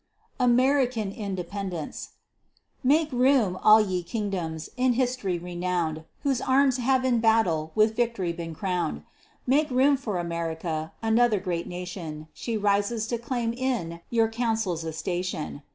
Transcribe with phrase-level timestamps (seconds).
[0.39, 2.09] AMERICAN INDEPENDENCE
[2.83, 8.33] Make room, all ye kingdoms, in history renown'd, Whose arms have in battle with victory
[8.33, 9.03] been crown'd,
[9.45, 14.91] Make room for America, another great nation; She rises to claim in your councils a
[14.91, 15.61] station.